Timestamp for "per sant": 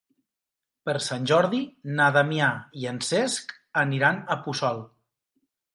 0.89-1.27